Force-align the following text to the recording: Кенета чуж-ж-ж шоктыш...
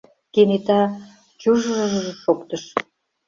Кенета 0.33 0.81
чуж-ж-ж 1.41 1.95
шоктыш... 2.21 2.63